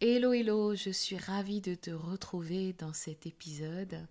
Hello, 0.00 0.32
hello, 0.32 0.76
je 0.76 0.90
suis 0.90 1.16
ravie 1.16 1.60
de 1.60 1.74
te 1.74 1.90
retrouver 1.90 2.72
dans 2.72 2.92
cet 2.92 3.26
épisode. 3.26 4.06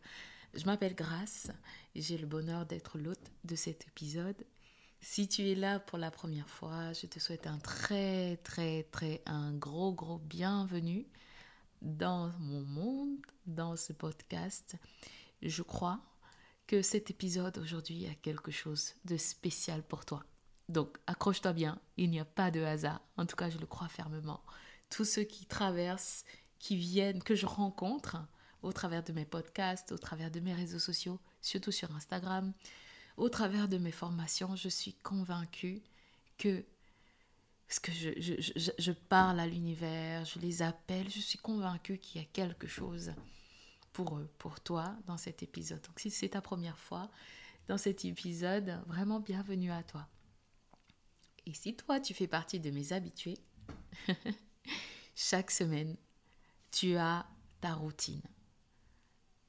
Je 0.54 0.66
m'appelle 0.66 0.96
Grace 0.96 1.50
j'ai 1.96 2.18
le 2.18 2.28
bonheur 2.28 2.66
d'être 2.66 2.98
l'hôte 2.98 3.32
de 3.46 3.56
cet 3.56 3.88
épisode. 3.88 4.36
Si 5.00 5.30
tu 5.30 5.50
es 5.50 5.56
là 5.56 5.80
pour 5.80 5.98
la 5.98 6.12
première 6.12 6.50
fois, 6.50 6.92
je 6.92 7.06
te 7.06 7.20
souhaite 7.20 7.48
un 7.48 7.58
très, 7.60 8.36
très, 8.44 8.84
très, 8.92 9.22
un 9.28 9.54
gros, 9.54 9.94
gros 9.94 10.18
bienvenue 10.18 11.06
dans 11.82 12.34
mon 12.38 12.64
monde, 12.64 13.16
dans 13.46 13.78
ce 13.78 13.94
podcast. 13.94 14.76
Je 15.42 15.64
crois 15.64 16.02
que 16.68 16.82
cet 16.82 17.12
épisode 17.12 17.60
aujourd'hui 17.60 18.08
a 18.08 18.16
quelque 18.16 18.52
chose 18.52 18.96
de 19.06 19.16
spécial 19.16 19.84
pour 19.84 20.04
toi. 20.04 20.26
Donc 20.68 20.98
accroche-toi 21.08 21.54
bien, 21.54 21.80
il 21.96 22.10
n'y 22.10 22.20
a 22.20 22.26
pas 22.26 22.52
de 22.52 22.60
hasard. 22.60 23.02
En 23.16 23.26
tout 23.26 23.38
cas, 23.38 23.50
je 23.50 23.58
le 23.58 23.66
crois 23.66 23.88
fermement 23.88 24.44
tous 24.90 25.06
ceux 25.06 25.24
qui 25.24 25.46
traversent, 25.46 26.24
qui 26.60 26.76
viennent, 26.76 27.22
que 27.24 27.36
je 27.36 27.46
rencontre 27.46 28.18
au 28.64 28.72
travers 28.74 29.04
de 29.04 29.14
mes 29.14 29.26
podcasts, 29.26 29.92
au 29.92 29.98
travers 29.98 30.32
de 30.32 30.40
mes 30.40 30.54
réseaux 30.54 30.80
sociaux, 30.80 31.20
surtout 31.42 31.72
sur 31.72 31.94
Instagram, 31.96 32.54
au 33.16 33.30
travers 33.30 33.68
de 33.68 33.78
mes 33.78 33.92
formations, 33.92 34.56
je 34.56 34.70
suis 34.70 34.94
convaincue 34.94 35.82
que 36.38 36.64
ce 37.68 37.80
que 37.80 37.92
je, 37.92 38.12
je, 38.18 38.72
je, 38.78 38.92
parle 38.92 39.40
à 39.40 39.48
l'univers, 39.48 40.24
je 40.24 40.40
les 40.40 40.62
appelle, 40.62 41.10
je 41.10 41.20
suis 41.20 41.38
convaincue 41.38 41.98
qu'il 41.98 42.22
y 42.22 42.24
a 42.24 42.28
quelque 42.32 42.68
chose 42.68 43.12
pour 43.92 44.18
eux, 44.18 44.30
pour 44.38 44.60
toi 44.62 44.96
dans 45.06 45.18
cet 45.18 45.44
épisode. 45.44 45.82
Donc 45.82 46.00
si 46.00 46.10
c'est 46.10 46.30
ta 46.30 46.42
première 46.42 46.78
fois 46.78 47.10
dans 47.68 47.78
cet 47.78 48.06
épisode, 48.06 48.80
vraiment 48.88 49.20
bienvenue 49.20 49.72
à 49.72 49.84
toi. 49.84 50.08
Et 51.46 51.54
si 51.54 51.76
toi 51.76 52.00
tu 52.00 52.14
fais 52.14 52.28
partie 52.28 52.60
de 52.60 52.72
mes 52.72 52.94
habitués, 52.94 53.40
Chaque 55.16 55.52
semaine, 55.52 55.96
tu 56.72 56.96
as 56.96 57.26
ta 57.62 57.74
routine. 57.74 58.22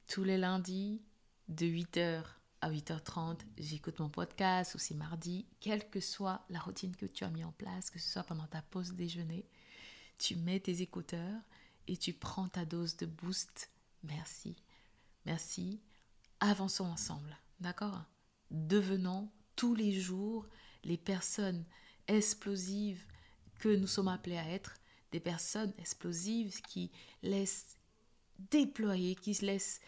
Tous 0.07 0.23
les 0.23 0.37
lundis, 0.37 1.01
de 1.47 1.65
8h 1.65 2.23
à 2.61 2.71
8h30, 2.71 3.39
j'écoute 3.57 3.99
mon 3.99 4.09
podcast 4.09 4.75
ou 4.75 4.77
c'est 4.77 4.95
mardi, 4.95 5.45
quelle 5.59 5.89
que 5.89 5.99
soit 5.99 6.45
la 6.49 6.59
routine 6.59 6.95
que 6.95 7.05
tu 7.05 7.23
as 7.23 7.29
mis 7.29 7.43
en 7.43 7.51
place, 7.53 7.89
que 7.89 7.99
ce 7.99 8.09
soit 8.09 8.23
pendant 8.23 8.47
ta 8.47 8.61
pause 8.61 8.93
déjeuner, 8.93 9.45
tu 10.17 10.35
mets 10.35 10.59
tes 10.59 10.81
écouteurs 10.81 11.41
et 11.87 11.97
tu 11.97 12.13
prends 12.13 12.47
ta 12.47 12.65
dose 12.65 12.97
de 12.97 13.05
boost. 13.05 13.71
Merci. 14.03 14.55
Merci. 15.25 15.81
Avançons 16.39 16.85
ensemble. 16.85 17.37
D'accord? 17.59 18.03
Devenons 18.51 19.29
tous 19.55 19.75
les 19.75 19.91
jours 19.99 20.47
les 20.83 20.97
personnes 20.97 21.65
explosives 22.07 23.05
que 23.59 23.75
nous 23.75 23.87
sommes 23.87 24.07
appelés 24.07 24.37
à 24.37 24.49
être 24.49 24.75
des 25.11 25.19
personnes 25.19 25.73
explosives 25.77 26.61
qui 26.61 26.91
laissent 27.23 27.77
déployer, 28.51 29.15
qui 29.15 29.33
laissent 29.33 29.81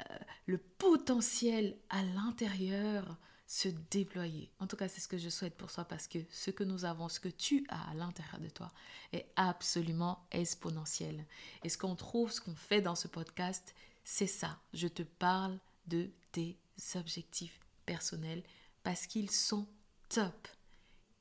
euh, 0.00 0.18
le 0.46 0.58
potentiel 0.58 1.76
à 1.88 2.02
l'intérieur 2.02 3.16
se 3.46 3.68
déployer. 3.90 4.50
En 4.58 4.66
tout 4.66 4.76
cas, 4.76 4.88
c'est 4.88 5.00
ce 5.00 5.08
que 5.08 5.18
je 5.18 5.28
souhaite 5.28 5.56
pour 5.56 5.70
toi 5.70 5.84
parce 5.84 6.08
que 6.08 6.18
ce 6.30 6.50
que 6.50 6.64
nous 6.64 6.84
avons, 6.84 7.08
ce 7.08 7.20
que 7.20 7.28
tu 7.28 7.64
as 7.68 7.90
à 7.90 7.94
l'intérieur 7.94 8.40
de 8.40 8.48
toi 8.48 8.72
est 9.12 9.26
absolument 9.36 10.26
exponentiel. 10.32 11.24
Et 11.62 11.68
ce 11.68 11.78
qu'on 11.78 11.94
trouve, 11.94 12.32
ce 12.32 12.40
qu'on 12.40 12.56
fait 12.56 12.80
dans 12.80 12.96
ce 12.96 13.06
podcast, 13.06 13.74
c'est 14.04 14.26
ça. 14.26 14.58
Je 14.74 14.88
te 14.88 15.02
parle 15.02 15.58
de 15.86 16.10
tes 16.32 16.58
objectifs 16.96 17.60
personnels 17.86 18.42
parce 18.82 19.06
qu'ils 19.06 19.30
sont 19.30 19.68
top. 20.08 20.48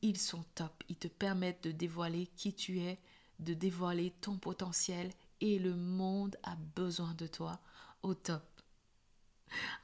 Ils 0.01 0.19
sont 0.19 0.43
top. 0.55 0.83
Ils 0.89 0.97
te 0.97 1.07
permettent 1.07 1.63
de 1.63 1.71
dévoiler 1.71 2.27
qui 2.35 2.53
tu 2.53 2.79
es, 2.81 2.97
de 3.39 3.53
dévoiler 3.53 4.11
ton 4.21 4.37
potentiel 4.37 5.11
et 5.41 5.59
le 5.59 5.75
monde 5.75 6.37
a 6.43 6.55
besoin 6.75 7.13
de 7.13 7.27
toi. 7.27 7.59
Au 8.03 8.13
top. 8.13 8.43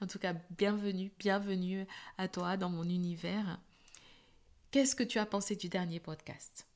En 0.01 0.07
tout 0.07 0.19
cas, 0.19 0.33
bienvenue, 0.57 1.11
bienvenue 1.19 1.87
à 2.17 2.27
toi 2.27 2.57
dans 2.57 2.69
mon 2.69 2.83
univers. 2.83 3.59
Qu'est-ce 4.71 4.95
que 4.95 5.03
tu 5.03 5.19
as 5.19 5.25
pensé 5.25 5.55
du 5.55 5.69
dernier 5.69 5.99
podcast? 5.99 6.67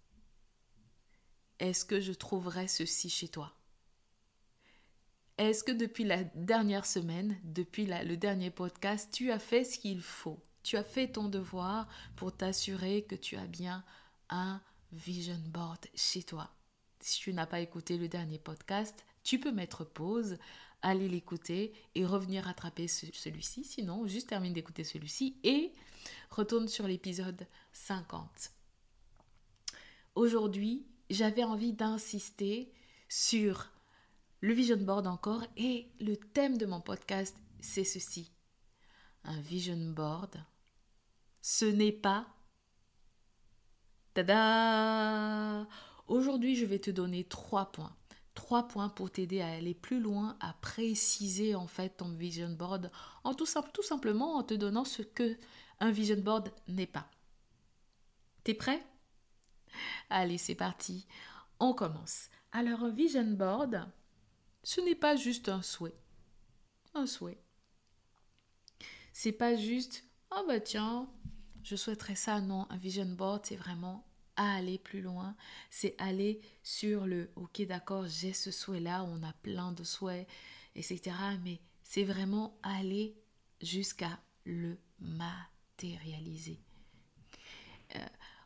Est-ce 1.60 1.86
que 1.86 2.00
je 2.00 2.14
trouverai 2.14 2.68
ceci 2.68 3.10
chez 3.10 3.28
toi? 3.28 3.54
Est-ce 5.38 5.64
que 5.64 5.72
depuis 5.72 6.04
la 6.04 6.24
dernière 6.24 6.86
semaine, 6.86 7.38
depuis 7.44 7.86
le 7.86 8.16
dernier 8.16 8.52
podcast, 8.52 9.10
tu 9.14 9.32
as 9.32 9.40
fait 9.40 9.64
ce 9.64 9.78
qu'il 9.78 10.02
faut? 10.02 10.40
Tu 10.64 10.78
as 10.78 10.84
fait 10.84 11.12
ton 11.12 11.30
devoir 11.30 11.88
pour 12.16 12.36
t'assurer 12.36 13.04
que 13.04 13.16
tu 13.16 13.36
as 13.36 13.48
bien 13.48 13.84
un 14.30 14.62
vision 14.92 15.40
board 15.50 15.86
chez 15.94 16.24
toi 16.24 16.50
si 17.06 17.20
tu 17.20 17.34
n'as 17.34 17.46
pas 17.46 17.60
écouté 17.60 18.00
le 18.00 18.08
dernier 18.08 18.40
podcast, 18.40 19.06
tu 19.24 19.40
peux 19.40 19.52
mettre 19.52 19.84
pause, 19.84 20.40
aller 20.82 21.08
l'écouter 21.08 21.72
et 21.94 22.04
revenir 22.04 22.46
rattraper 22.46 22.88
celui-ci. 22.88 23.64
Sinon, 23.64 24.08
juste 24.08 24.30
termine 24.30 24.54
d'écouter 24.54 24.84
celui-ci 24.84 25.38
et 25.44 25.72
retourne 26.32 26.68
sur 26.68 26.88
l'épisode 26.88 27.46
50. 27.74 28.52
Aujourd'hui, 30.16 30.88
j'avais 31.12 31.44
envie 31.44 31.74
d'insister 31.74 32.74
sur 33.08 33.70
le 34.42 34.54
vision 34.56 34.78
board 34.78 35.06
encore 35.06 35.46
et 35.58 35.92
le 36.00 36.18
thème 36.18 36.58
de 36.58 36.66
mon 36.66 36.82
podcast, 36.82 37.38
c'est 37.60 37.84
ceci. 37.84 38.32
Un 39.26 39.40
vision 39.42 39.92
board, 39.92 40.44
ce 41.44 41.66
n'est 41.66 41.92
pas... 41.92 42.26
Tada 44.16 45.68
Aujourd'hui, 46.08 46.56
je 46.56 46.66
vais 46.66 46.80
te 46.80 46.92
donner 46.92 47.24
trois 47.24 47.72
points. 47.72 47.96
Trois 48.36 48.68
points 48.68 48.90
pour 48.90 49.10
t'aider 49.10 49.42
à 49.42 49.48
aller 49.48 49.74
plus 49.74 50.00
loin, 50.00 50.38
à 50.40 50.54
préciser 50.54 51.56
en 51.56 51.68
fait 51.68 51.98
ton 51.98 52.10
vision 52.10 52.50
board, 52.50 52.92
en 53.24 53.34
tout, 53.34 53.48
tout 53.74 53.84
simplement 53.84 54.36
en 54.36 54.44
te 54.44 54.54
donnant 54.54 54.84
ce 54.84 55.02
que 55.02 55.38
un 55.80 55.92
vision 55.92 56.18
board 56.18 56.52
n'est 56.68 56.86
pas. 56.86 57.10
T'es 58.44 58.54
prêt? 58.54 58.86
Allez, 60.10 60.38
c'est 60.38 60.56
parti. 60.56 61.08
On 61.60 61.74
commence. 61.74 62.30
Alors, 62.52 62.84
un 62.84 62.90
vision 62.90 63.26
board, 63.32 63.90
ce 64.64 64.82
n'est 64.82 64.96
pas 64.96 65.16
juste 65.16 65.50
un 65.50 65.62
souhait. 65.62 65.98
Un 66.94 67.08
souhait. 67.08 67.42
C'est 69.14 69.32
pas 69.32 69.56
juste, 69.56 70.04
oh 70.32 70.44
bah 70.48 70.60
tiens, 70.60 71.10
je 71.64 71.76
souhaiterais 71.76 72.16
ça. 72.16 72.42
Non, 72.42 72.68
un 72.70 72.78
vision 72.78 73.06
board, 73.06 73.46
c'est 73.46 73.56
vraiment 73.56 74.06
aller 74.36 74.78
plus 74.78 75.02
loin, 75.02 75.36
c'est 75.70 75.96
aller 75.98 76.42
sur 76.64 77.06
le 77.06 77.30
ok 77.36 77.62
d'accord, 77.64 78.08
j'ai 78.08 78.34
ce 78.34 78.52
souhait-là, 78.52 79.04
on 79.04 79.24
a 79.24 79.34
plein 79.34 79.72
de 79.72 79.84
souhaits, 79.84 80.28
etc. 80.76 81.16
Mais 81.44 81.60
c'est 81.84 82.04
vraiment 82.04 82.58
aller 82.64 83.16
jusqu'à 83.62 84.20
le 84.46 84.78
matérialiser. 85.00 86.60
Euh, 87.96 88.06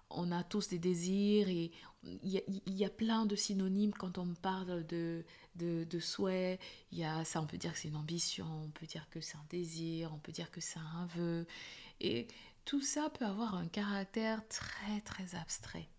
on 0.09 0.31
a 0.31 0.43
tous 0.43 0.69
des 0.69 0.79
désirs 0.79 1.49
et 1.49 1.71
il 2.03 2.43
y, 2.65 2.85
a 2.85 2.89
plein 2.89 3.25
de 3.25 3.35
synonymes 3.35 3.93
quand 3.93 4.17
on 4.17 4.33
parle 4.33 4.85
de, 4.87 5.25
de, 5.55 5.83
de 5.83 5.99
souhait. 5.99 6.57
Il 6.91 6.97
y 6.97 7.03
a 7.03 7.25
ça, 7.25 7.41
on 7.41 7.45
peut 7.45 7.57
dire 7.57 7.73
que 7.73 7.79
c'est 7.79 7.89
une 7.89 7.97
ambition, 7.97 8.45
on 8.65 8.69
peut 8.69 8.85
dire 8.85 9.07
que 9.09 9.19
c'est 9.19 9.35
un 9.35 9.45
désir, 9.49 10.11
on 10.13 10.17
peut 10.17 10.31
dire 10.31 10.49
que 10.49 10.61
c'est 10.61 10.79
un 10.79 11.05
vœu. 11.07 11.45
Et 11.99 12.27
tout 12.69 12.81
ça 12.81 13.09
peut 13.09 13.25
avoir 13.25 13.55
un 13.55 13.67
caractère 13.67 14.47
très 14.47 15.01
très 15.01 15.33
abstrait. 15.33 15.89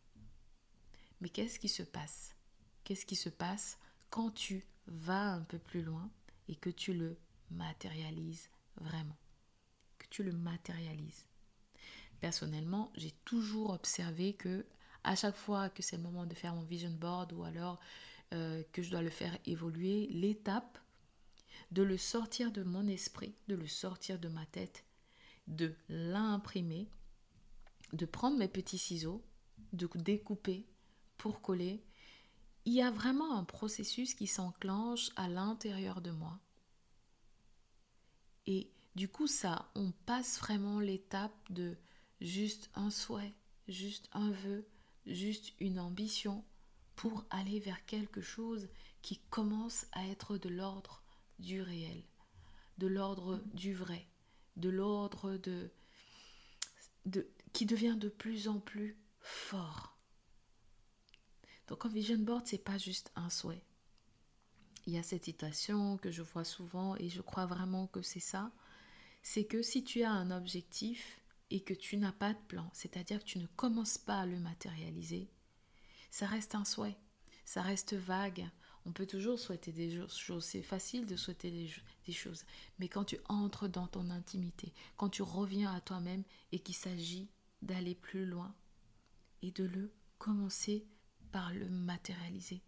Mais 1.20 1.28
qu'est-ce 1.28 1.58
qui 1.58 1.68
se 1.68 1.82
passe? 1.82 2.36
Qu'est-ce 2.84 3.04
qui 3.04 3.16
se 3.16 3.28
passe 3.28 3.76
quand 4.08 4.30
tu 4.30 4.64
vas 4.86 5.32
un 5.32 5.40
peu 5.40 5.58
plus 5.58 5.82
loin 5.82 6.08
et 6.46 6.54
que 6.54 6.70
tu 6.70 6.94
le 6.94 7.18
matérialises 7.50 8.50
vraiment? 8.76 9.16
Que 9.98 10.06
tu 10.10 10.22
le 10.22 10.30
matérialises. 10.30 11.26
Personnellement, 12.20 12.92
j'ai 12.94 13.10
toujours 13.24 13.70
observé 13.70 14.34
que 14.34 14.64
à 15.02 15.16
chaque 15.16 15.34
fois 15.34 15.70
que 15.70 15.82
c'est 15.82 15.96
le 15.96 16.04
moment 16.04 16.24
de 16.24 16.34
faire 16.36 16.54
mon 16.54 16.62
vision 16.62 16.92
board 16.92 17.32
ou 17.32 17.42
alors 17.42 17.80
euh, 18.32 18.62
que 18.72 18.80
je 18.80 18.92
dois 18.92 19.02
le 19.02 19.10
faire 19.10 19.36
évoluer, 19.44 20.06
l'étape 20.12 20.78
de 21.72 21.82
le 21.82 21.96
sortir 21.96 22.52
de 22.52 22.62
mon 22.62 22.86
esprit, 22.86 23.34
de 23.48 23.56
le 23.56 23.66
sortir 23.66 24.20
de 24.20 24.28
ma 24.28 24.46
tête, 24.46 24.84
de 25.50 25.74
l'imprimer, 25.88 26.88
de 27.92 28.06
prendre 28.06 28.38
mes 28.38 28.48
petits 28.48 28.78
ciseaux, 28.78 29.22
de 29.72 29.88
découper 29.96 30.66
pour 31.18 31.42
coller. 31.42 31.84
Il 32.64 32.72
y 32.72 32.82
a 32.82 32.90
vraiment 32.90 33.36
un 33.36 33.44
processus 33.44 34.14
qui 34.14 34.26
s'enclenche 34.26 35.10
à 35.16 35.28
l'intérieur 35.28 36.00
de 36.00 36.10
moi. 36.10 36.38
Et 38.46 38.70
du 38.94 39.08
coup, 39.08 39.26
ça, 39.26 39.70
on 39.74 39.92
passe 40.06 40.38
vraiment 40.38 40.80
l'étape 40.80 41.34
de 41.50 41.76
juste 42.20 42.70
un 42.74 42.90
souhait, 42.90 43.34
juste 43.68 44.08
un 44.12 44.30
vœu, 44.30 44.66
juste 45.06 45.52
une 45.60 45.78
ambition 45.78 46.44
pour 46.96 47.24
aller 47.30 47.60
vers 47.60 47.84
quelque 47.86 48.20
chose 48.20 48.68
qui 49.02 49.18
commence 49.30 49.86
à 49.92 50.06
être 50.06 50.36
de 50.36 50.48
l'ordre 50.48 51.02
du 51.38 51.62
réel, 51.62 52.02
de 52.78 52.86
l'ordre 52.86 53.42
du 53.54 53.72
vrai, 53.72 54.09
de 54.60 54.68
l'ordre 54.68 55.36
de, 55.36 55.70
de 57.06 57.28
qui 57.52 57.66
devient 57.66 57.96
de 57.98 58.08
plus 58.08 58.48
en 58.48 58.60
plus 58.60 58.96
fort. 59.20 59.96
Donc 61.68 61.84
un 61.84 61.88
vision 61.88 62.18
board 62.18 62.46
c'est 62.46 62.58
pas 62.58 62.78
juste 62.78 63.10
un 63.16 63.30
souhait. 63.30 63.64
Il 64.86 64.94
y 64.94 64.98
a 64.98 65.02
cette 65.02 65.24
citation 65.24 65.98
que 65.98 66.10
je 66.10 66.22
vois 66.22 66.44
souvent 66.44 66.96
et 66.96 67.08
je 67.08 67.20
crois 67.20 67.46
vraiment 67.46 67.86
que 67.86 68.02
c'est 68.02 68.20
ça, 68.20 68.50
c'est 69.22 69.44
que 69.44 69.62
si 69.62 69.84
tu 69.84 70.02
as 70.02 70.10
un 70.10 70.30
objectif 70.30 71.20
et 71.50 71.60
que 71.60 71.74
tu 71.74 71.96
n'as 71.96 72.12
pas 72.12 72.32
de 72.32 72.40
plan, 72.48 72.70
c'est-à-dire 72.72 73.20
que 73.20 73.24
tu 73.24 73.38
ne 73.38 73.46
commences 73.46 73.98
pas 73.98 74.20
à 74.20 74.26
le 74.26 74.38
matérialiser, 74.38 75.28
ça 76.10 76.26
reste 76.26 76.54
un 76.54 76.64
souhait, 76.64 76.96
ça 77.44 77.62
reste 77.62 77.94
vague. 77.94 78.48
On 78.86 78.92
peut 78.92 79.06
toujours 79.06 79.38
souhaiter 79.38 79.72
des 79.72 80.02
choses, 80.08 80.44
c'est 80.44 80.62
facile 80.62 81.06
de 81.06 81.16
souhaiter 81.16 81.50
des, 81.50 82.12
choses, 82.12 82.44
mais 82.78 82.88
quand 82.88 83.04
tu 83.04 83.18
entres 83.28 83.68
dans 83.68 83.86
ton 83.86 84.10
intimité, 84.10 84.72
quand 84.96 85.10
tu 85.10 85.22
reviens 85.22 85.72
à 85.72 85.80
toi-même 85.80 86.24
et 86.50 86.58
qu'il 86.58 86.74
s'agit 86.74 87.28
d'aller 87.62 87.94
plus 87.94 88.24
loin 88.24 88.54
et 89.42 89.50
de 89.50 89.64
le 89.64 89.92
commencer 90.18 90.86
par 91.30 91.52
le 91.52 91.68
matérialiser, 91.68 92.62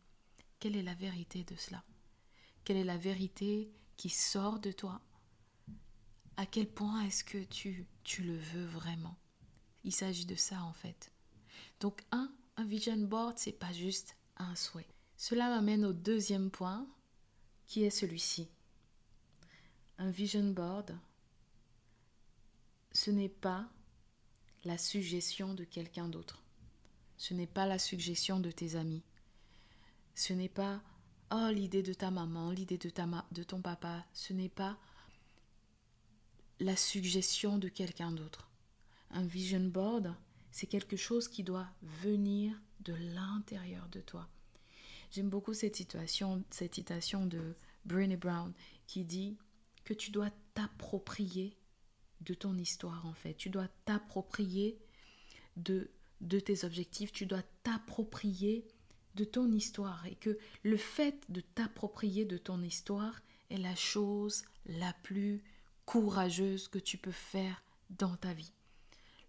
quelle 0.60 0.76
est 0.76 0.82
la 0.82 0.94
vérité 0.94 1.44
de 1.44 1.56
cela? 1.56 1.82
Quelle 2.64 2.76
est 2.76 2.84
la 2.84 2.98
vérité 2.98 3.72
qui 3.96 4.10
sort 4.10 4.60
de 4.60 4.70
toi? 4.70 5.00
À 6.36 6.46
quel 6.46 6.68
point 6.68 7.02
est-ce 7.02 7.24
que 7.24 7.42
tu, 7.44 7.86
tu 8.04 8.22
le 8.22 8.36
veux 8.36 8.66
vraiment? 8.66 9.16
Il 9.82 9.92
s'agit 9.92 10.26
de 10.26 10.36
ça 10.36 10.62
en 10.62 10.72
fait. 10.72 11.10
Donc 11.80 12.04
un, 12.12 12.30
un 12.56 12.64
vision 12.64 12.96
board, 12.96 13.38
c'est 13.38 13.52
pas 13.52 13.72
juste 13.72 14.16
un 14.36 14.54
souhait. 14.54 14.91
Cela 15.24 15.50
m'amène 15.50 15.84
au 15.84 15.92
deuxième 15.92 16.50
point, 16.50 16.84
qui 17.66 17.84
est 17.84 17.90
celui-ci. 17.90 18.48
Un 19.98 20.10
vision 20.10 20.50
board, 20.50 20.98
ce 22.90 23.12
n'est 23.12 23.28
pas 23.28 23.70
la 24.64 24.76
suggestion 24.76 25.54
de 25.54 25.62
quelqu'un 25.62 26.08
d'autre. 26.08 26.42
Ce 27.18 27.34
n'est 27.34 27.46
pas 27.46 27.66
la 27.66 27.78
suggestion 27.78 28.40
de 28.40 28.50
tes 28.50 28.74
amis. 28.74 29.04
Ce 30.16 30.32
n'est 30.32 30.48
pas 30.48 30.82
oh 31.30 31.50
l'idée 31.52 31.84
de 31.84 31.92
ta 31.92 32.10
maman, 32.10 32.50
l'idée 32.50 32.76
de 32.78 32.90
de 33.30 33.42
ton 33.44 33.62
papa, 33.62 34.04
ce 34.12 34.32
n'est 34.32 34.48
pas 34.48 34.76
la 36.58 36.74
suggestion 36.74 37.58
de 37.58 37.68
quelqu'un 37.68 38.10
d'autre. 38.10 38.50
Un 39.10 39.22
vision 39.22 39.68
board, 39.68 40.16
c'est 40.50 40.66
quelque 40.66 40.96
chose 40.96 41.28
qui 41.28 41.44
doit 41.44 41.68
venir 42.02 42.60
de 42.80 42.94
l'intérieur 42.94 43.88
de 43.90 44.00
toi. 44.00 44.28
J'aime 45.12 45.28
beaucoup 45.28 45.52
cette 45.52 45.76
citation 45.76 47.26
de 47.26 47.54
Brené 47.84 48.16
Brown 48.16 48.50
qui 48.86 49.04
dit 49.04 49.36
que 49.84 49.92
tu 49.92 50.10
dois 50.10 50.30
t'approprier 50.54 51.54
de 52.22 52.32
ton 52.32 52.56
histoire 52.56 53.04
en 53.04 53.12
fait. 53.12 53.34
Tu 53.34 53.50
dois 53.50 53.68
t'approprier 53.84 54.78
de, 55.58 55.90
de 56.22 56.40
tes 56.40 56.64
objectifs, 56.64 57.12
tu 57.12 57.26
dois 57.26 57.42
t'approprier 57.62 58.66
de 59.14 59.24
ton 59.24 59.52
histoire. 59.52 60.06
Et 60.06 60.14
que 60.14 60.38
le 60.62 60.78
fait 60.78 61.22
de 61.28 61.42
t'approprier 61.42 62.24
de 62.24 62.38
ton 62.38 62.62
histoire 62.62 63.20
est 63.50 63.58
la 63.58 63.74
chose 63.74 64.44
la 64.64 64.94
plus 65.02 65.44
courageuse 65.84 66.68
que 66.68 66.78
tu 66.78 66.96
peux 66.96 67.12
faire 67.12 67.62
dans 67.90 68.16
ta 68.16 68.32
vie. 68.32 68.54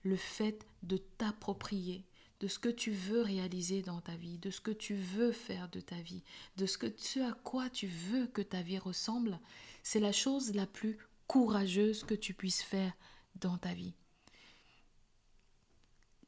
Le 0.04 0.16
fait 0.16 0.66
de 0.84 0.96
t'approprier 0.96 2.06
de 2.40 2.48
ce 2.48 2.60
que 2.60 2.70
tu 2.70 2.92
veux 2.92 3.22
réaliser 3.22 3.82
dans 3.82 4.02
ta 4.02 4.16
vie, 4.16 4.38
de 4.38 4.50
ce 4.50 4.62
que 4.62 4.72
tu 4.72 4.96
veux 4.96 5.32
faire 5.32 5.70
de 5.70 5.80
ta 5.80 5.96
vie, 6.02 6.24
de 6.58 6.66
ce, 6.66 7.20
à 7.20 7.34
quoi 7.34 7.70
tu 7.70 7.88
veux 7.88 8.28
que 8.28 8.42
ta 8.42 8.62
vie 8.62 8.80
ressemble, 8.80 9.40
c'est 9.82 10.00
la 10.00 10.12
chose 10.12 10.54
la 10.54 10.68
plus 10.68 10.98
courageuse 11.28 12.04
que 12.04 12.14
tu 12.14 12.34
puisses 12.34 12.64
faire 12.64 12.94
dans 13.36 13.58
ta 13.58 13.74
vie. 13.74 13.94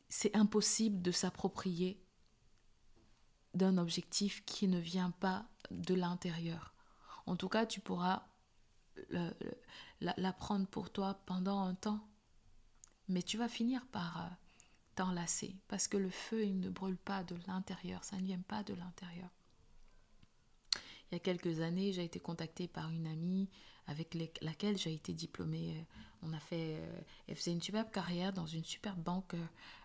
C'est 0.07 0.35
impossible 0.35 1.01
de 1.01 1.11
s'approprier 1.11 1.99
d'un 3.53 3.77
objectif 3.77 4.43
qui 4.45 4.67
ne 4.67 4.79
vient 4.79 5.11
pas 5.11 5.45
de 5.71 5.93
l'intérieur. 5.93 6.73
En 7.25 7.35
tout 7.35 7.49
cas, 7.49 7.65
tu 7.65 7.81
pourras 7.81 8.27
l'apprendre 9.99 10.67
pour 10.67 10.89
toi 10.89 11.21
pendant 11.25 11.59
un 11.59 11.75
temps 11.75 12.07
mais 13.07 13.21
tu 13.21 13.37
vas 13.37 13.47
finir 13.47 13.85
par 13.87 14.21
euh, 14.21 14.29
t'enlacer 14.95 15.55
parce 15.67 15.87
que 15.87 15.97
le 15.97 16.09
feu, 16.09 16.45
il 16.45 16.59
ne 16.59 16.69
brûle 16.69 16.97
pas 16.97 17.23
de 17.23 17.35
l'intérieur, 17.47 18.03
ça 18.03 18.17
ne 18.17 18.23
vient 18.23 18.41
pas 18.47 18.63
de 18.63 18.73
l'intérieur. 18.73 19.29
Il 21.11 21.15
y 21.15 21.17
a 21.17 21.19
quelques 21.19 21.59
années, 21.59 21.93
j'ai 21.93 22.03
été 22.03 22.19
contactée 22.19 22.67
par 22.67 22.89
une 22.89 23.07
amie 23.07 23.47
avec 23.87 24.17
laquelle 24.41 24.77
j'ai 24.77 24.93
été 24.93 25.13
diplômée. 25.13 25.75
Euh, 25.77 25.83
on 26.23 26.33
a 26.33 26.39
fait, 26.39 26.77
euh, 26.79 27.01
elle 27.27 27.35
faisait 27.35 27.51
une 27.51 27.61
superbe 27.61 27.91
carrière 27.91 28.33
dans 28.33 28.47
une 28.47 28.63
superbe 28.63 28.99
banque 28.99 29.35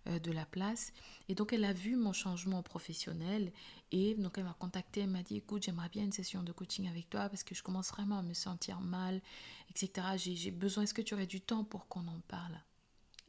de 0.07 0.33
la 0.33 0.47
place. 0.47 0.93
Et 1.29 1.35
donc, 1.35 1.53
elle 1.53 1.65
a 1.65 1.75
vu 1.75 1.97
mon 1.97 2.15
changement 2.15 2.63
professionnel. 2.63 3.53
Et 3.93 4.15
donc, 4.15 4.39
elle 4.39 4.45
m'a 4.45 4.57
contactée. 4.59 5.03
Elle 5.03 5.11
m'a 5.11 5.23
dit 5.23 5.37
Écoute, 5.37 5.65
j'aimerais 5.65 5.91
bien 5.91 6.05
une 6.05 6.13
session 6.13 6.43
de 6.43 6.53
coaching 6.53 6.89
avec 6.89 7.11
toi 7.11 7.29
parce 7.29 7.43
que 7.43 7.55
je 7.55 7.63
commence 7.63 7.91
vraiment 7.91 8.19
à 8.19 8.23
me 8.23 8.33
sentir 8.33 8.81
mal, 8.81 9.21
etc. 9.69 10.17
J'ai 10.17 10.51
besoin. 10.51 10.85
Est-ce 10.85 10.95
que 10.95 11.03
tu 11.03 11.13
aurais 11.13 11.27
du 11.27 11.43
temps 11.43 11.65
pour 11.65 11.87
qu'on 11.89 12.09
en 12.09 12.21
parle? 12.27 12.59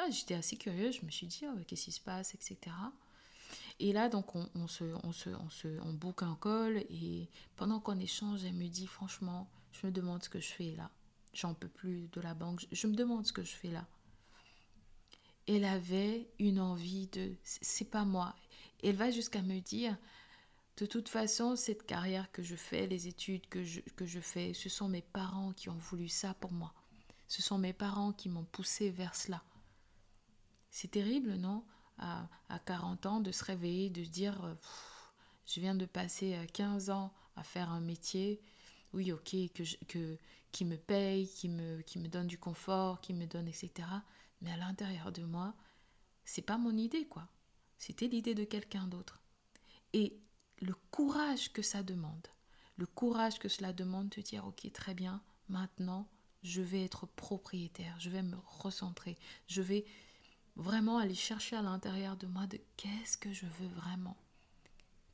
Ah, 0.02 0.10
j'étais 0.10 0.34
assez 0.34 0.58
curieuse, 0.58 0.98
je 1.00 1.06
me 1.06 1.12
suis 1.12 1.28
dit, 1.28 1.44
oh, 1.46 1.60
qu'est-ce 1.68 1.86
qui 1.86 1.92
se 1.92 2.02
passe, 2.02 2.34
etc. 2.34 2.58
Et 3.80 3.94
là, 3.94 4.10
donc, 4.10 4.36
on, 4.36 4.68
se, 4.68 4.84
on, 5.04 5.12
se, 5.12 5.30
on, 5.30 5.50
se, 5.50 5.68
on 5.82 5.94
book 5.94 6.24
un 6.24 6.38
call 6.42 6.78
et 6.90 7.28
pendant 7.56 7.80
qu'on 7.80 8.00
échange, 8.00 8.44
elle 8.44 8.54
me 8.54 8.68
dit, 8.68 8.88
franchement, 8.88 9.50
je 9.72 9.88
me 9.88 9.92
demande 9.92 10.24
ce 10.24 10.30
que 10.30 10.40
je 10.40 10.52
fais 10.52 10.76
là. 10.78 10.90
J'en 11.34 11.54
peux 11.54 11.68
plus 11.68 12.08
de 12.12 12.22
la 12.22 12.34
banque, 12.34 12.66
je, 12.72 12.88
me 12.88 12.96
demande 12.96 13.26
ce 13.26 13.34
que 13.34 13.44
je 13.44 13.52
fais 13.52 13.70
là. 13.70 13.86
Elle 15.48 15.66
avait 15.66 16.28
une 16.40 16.60
envie 16.60 17.08
de, 17.08 17.34
c'est 17.44 17.90
pas 17.90 18.06
moi. 18.06 18.36
Elle 18.84 18.96
va 18.96 19.12
jusqu'à 19.12 19.42
me 19.42 19.60
dire, 19.60 19.98
de 20.78 20.86
toute 20.86 21.10
façon, 21.10 21.56
cette 21.56 21.86
carrière 21.86 22.32
que 22.32 22.44
je 22.44 22.56
fais, 22.56 22.88
les 22.88 23.08
études 23.08 23.48
que 23.50 23.64
je, 23.64 23.82
que 23.96 24.06
je 24.06 24.20
fais, 24.20 24.54
ce 24.54 24.70
sont 24.70 24.88
mes 24.88 25.02
parents 25.02 25.54
qui 25.54 25.70
ont 25.70 25.78
voulu 25.78 26.10
ça 26.10 26.34
pour 26.36 26.52
moi. 26.52 26.74
Ce 27.28 27.42
sont 27.42 27.58
mes 27.58 27.74
parents 27.74 28.14
qui 28.14 28.30
m'ont 28.30 28.46
poussé 28.46 28.90
vers 28.90 29.16
cela. 29.16 29.42
C'est 30.72 30.92
terrible, 30.92 31.36
non? 31.36 31.64
À, 32.00 32.28
40 32.66 33.06
ans, 33.06 33.20
de 33.20 33.32
se 33.32 33.44
réveiller, 33.44 33.92
de 33.92 34.04
se 34.04 34.10
dire 34.10 34.44
euh, 34.44 34.56
je 35.46 35.60
viens 35.60 35.76
de 35.76 35.86
passer 35.86 36.36
15 36.54 36.90
euh, 36.90 36.94
ans 36.94 37.14
à 37.36 37.44
faire 37.44 37.70
un 37.70 37.80
métier, 37.80 38.42
oui, 38.94 39.12
ok, 39.12 39.36
que, 39.54 39.86
que, 39.86 40.18
qui 40.52 40.66
me 40.66 40.78
paye, 40.78 41.28
qui 41.28 41.48
me, 41.48 41.82
qui 41.82 42.00
me 42.00 42.08
donne 42.08 42.28
du 42.28 42.40
confort, 42.40 43.02
qui 43.02 43.14
me 43.14 43.28
donne, 43.28 43.48
etc. 43.48 43.88
Mais 44.42 44.52
à 44.52 44.58
l'intérieur 44.58 45.12
de 45.12 45.24
moi, 45.24 45.54
c'est 46.26 46.42
pas 46.42 46.58
mon 46.58 46.76
idée, 46.76 47.06
quoi. 47.06 47.28
C'était 47.78 48.08
l'idée 48.08 48.36
de 48.36 48.44
quelqu'un 48.44 48.88
d'autre. 48.88 49.22
Et 49.94 50.20
le 50.60 50.74
courage 50.90 51.52
que 51.54 51.62
ça 51.62 51.84
demande, 51.84 52.28
le 52.78 52.86
courage 52.86 53.40
que 53.40 53.50
cela 53.50 53.74
demande 53.74 54.10
de 54.10 54.22
dire, 54.22 54.46
ok, 54.48 54.72
très 54.72 54.94
bien, 54.94 55.22
maintenant, 55.50 56.08
je 56.44 56.62
vais 56.62 56.84
être 56.84 57.06
propriétaire, 57.06 57.96
je 58.00 58.10
vais 58.10 58.24
me 58.24 58.38
recentrer, 58.46 59.18
je 59.48 59.62
vais 59.62 59.86
vraiment 60.56 60.98
aller 60.98 61.16
chercher 61.16 61.56
à 61.56 61.62
l'intérieur 61.62 62.18
de 62.18 62.28
moi 62.28 62.48
de 62.48 62.60
qu'est-ce 62.78 63.18
que 63.18 63.32
je 63.34 63.46
veux 63.46 63.68
vraiment 63.68 64.18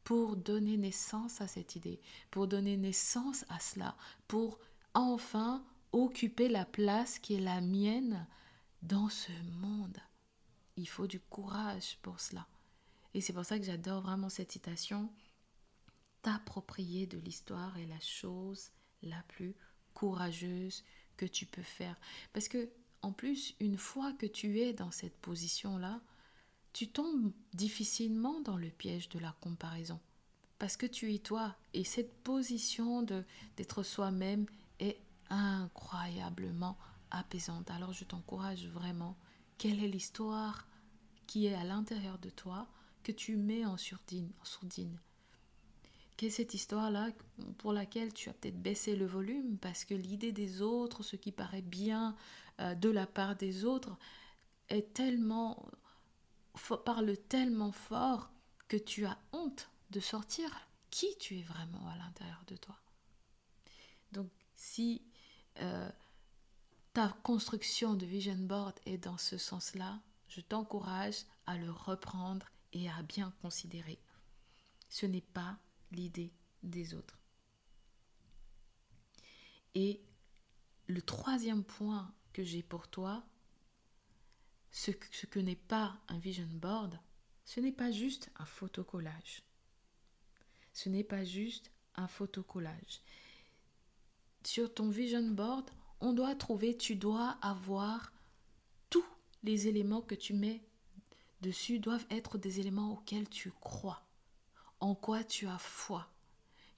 pour 0.03 0.37
donner 0.37 0.77
naissance 0.77 1.41
à 1.41 1.47
cette 1.47 1.75
idée, 1.75 1.99
pour 2.31 2.47
donner 2.47 2.77
naissance 2.77 3.43
à 3.49 3.59
cela, 3.59 3.97
pour 4.29 4.57
enfin 4.93 5.65
occuper 5.91 6.47
la 6.47 6.65
place 6.65 7.19
qui 7.19 7.35
est 7.35 7.41
la 7.41 7.59
mienne 7.59 8.25
dans 8.81 9.09
ce 9.09 9.31
monde. 9.59 9.97
Il 10.77 10.87
faut 10.87 11.07
du 11.07 11.19
courage 11.19 11.97
pour 12.01 12.19
cela. 12.19 12.47
Et 13.13 13.21
c'est 13.21 13.33
pour 13.33 13.45
ça 13.45 13.59
que 13.59 13.65
j'adore 13.65 14.01
vraiment 14.01 14.29
cette 14.29 14.51
citation. 14.51 15.11
T'approprier 16.21 17.07
de 17.07 17.17
l'histoire 17.17 17.77
est 17.77 17.87
la 17.87 17.99
chose 17.99 18.71
la 19.01 19.21
plus 19.27 19.55
courageuse 19.93 20.83
que 21.17 21.25
tu 21.25 21.45
peux 21.45 21.63
faire. 21.63 21.99
Parce 22.31 22.47
que, 22.47 22.69
en 23.01 23.11
plus, 23.11 23.55
une 23.59 23.77
fois 23.77 24.13
que 24.13 24.25
tu 24.25 24.59
es 24.59 24.73
dans 24.73 24.91
cette 24.91 25.17
position-là, 25.17 26.01
tu 26.73 26.87
tombes 26.87 27.31
difficilement 27.53 28.39
dans 28.41 28.57
le 28.57 28.69
piège 28.69 29.09
de 29.09 29.19
la 29.19 29.35
comparaison. 29.41 29.99
Parce 30.59 30.77
que 30.77 30.85
tu 30.85 31.13
es 31.13 31.19
toi. 31.19 31.55
Et 31.73 31.83
cette 31.83 32.13
position 32.23 33.03
d'être 33.03 33.83
soi-même 33.83 34.45
est 34.79 34.99
incroyablement 35.29 36.77
apaisante. 37.11 37.71
Alors 37.71 37.93
je 37.93 38.03
t'encourage 38.03 38.67
vraiment. 38.67 39.15
Quelle 39.57 39.83
est 39.83 39.87
l'histoire 39.87 40.67
qui 41.25 41.47
est 41.47 41.55
à 41.55 41.63
l'intérieur 41.63 42.17
de 42.19 42.29
toi 42.29 42.67
que 43.03 43.11
tu 43.11 43.37
mets 43.37 43.65
en 43.65 43.77
sourdine, 43.77 44.31
en 44.41 44.45
sourdine? 44.45 44.99
Quelle 46.15 46.29
est 46.29 46.31
cette 46.31 46.55
histoire-là 46.55 47.09
pour 47.59 47.73
laquelle 47.73 48.11
tu 48.11 48.29
as 48.29 48.33
peut-être 48.33 48.61
baissé 48.61 48.95
le 48.95 49.05
volume 49.05 49.57
parce 49.57 49.85
que 49.85 49.93
l'idée 49.93 50.31
des 50.31 50.63
autres, 50.63 51.03
ce 51.03 51.15
qui 51.15 51.31
paraît 51.31 51.61
bien 51.61 52.15
de 52.59 52.89
la 52.89 53.05
part 53.05 53.35
des 53.35 53.65
autres, 53.65 53.97
est 54.69 54.93
tellement 54.93 55.69
parle 56.83 57.15
tellement 57.17 57.71
fort 57.71 58.31
que 58.67 58.77
tu 58.77 59.05
as 59.05 59.17
honte 59.31 59.69
de 59.91 59.99
sortir 59.99 60.49
qui 60.89 61.15
tu 61.19 61.37
es 61.37 61.43
vraiment 61.43 61.87
à 61.87 61.97
l'intérieur 61.97 62.43
de 62.47 62.55
toi. 62.55 62.77
Donc 64.11 64.29
si 64.55 65.01
euh, 65.59 65.89
ta 66.93 67.09
construction 67.23 67.93
de 67.93 68.05
vision 68.05 68.37
board 68.37 68.73
est 68.85 68.97
dans 68.97 69.17
ce 69.17 69.37
sens-là, 69.37 69.99
je 70.27 70.41
t'encourage 70.41 71.25
à 71.45 71.57
le 71.57 71.71
reprendre 71.71 72.47
et 72.73 72.89
à 72.89 73.01
bien 73.03 73.33
considérer. 73.41 73.99
Ce 74.89 75.05
n'est 75.05 75.21
pas 75.21 75.57
l'idée 75.91 76.33
des 76.63 76.93
autres. 76.93 77.17
Et 79.75 80.01
le 80.87 81.01
troisième 81.01 81.63
point 81.63 82.11
j'ai 82.43 82.63
pour 82.63 82.87
toi, 82.87 83.23
ce 84.71 84.91
que, 84.91 85.07
ce 85.11 85.25
que 85.25 85.39
n'est 85.39 85.55
pas 85.55 85.97
un 86.07 86.19
vision 86.19 86.47
board, 86.51 86.99
ce 87.45 87.59
n'est 87.59 87.71
pas 87.71 87.91
juste 87.91 88.29
un 88.37 88.45
photocollage. 88.45 89.43
Ce 90.73 90.89
n'est 90.89 91.03
pas 91.03 91.23
juste 91.23 91.71
un 91.95 92.07
photocollage. 92.07 93.01
Sur 94.43 94.73
ton 94.73 94.89
vision 94.89 95.29
board, 95.31 95.69
on 95.99 96.13
doit 96.13 96.35
trouver, 96.35 96.77
tu 96.77 96.95
dois 96.95 97.37
avoir 97.41 98.11
tous 98.89 99.05
les 99.43 99.67
éléments 99.67 100.01
que 100.01 100.15
tu 100.15 100.33
mets 100.33 100.61
dessus 101.41 101.79
doivent 101.79 102.05
être 102.09 102.37
des 102.37 102.59
éléments 102.59 102.93
auxquels 102.93 103.29
tu 103.29 103.51
crois, 103.51 104.03
en 104.79 104.95
quoi 104.95 105.23
tu 105.23 105.47
as 105.47 105.57
foi, 105.57 106.09